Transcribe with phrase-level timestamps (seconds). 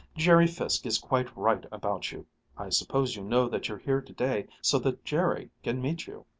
[0.17, 2.25] "Jerry Fiske is quite right about you.
[2.57, 6.25] I suppose you know that you're here today so that Jerry can meet you."